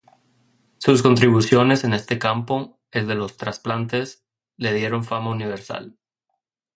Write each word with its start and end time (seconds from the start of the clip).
Sus 0.79 1.03
contribuciones 1.03 1.83
en 1.83 1.93
este 1.93 2.17
campo, 2.17 2.79
el 2.89 3.07
de 3.07 3.13
los 3.13 3.37
trasplantes, 3.37 4.25
le 4.57 4.73
dieron 4.73 5.03
fama 5.03 5.29
universal. 5.29 5.95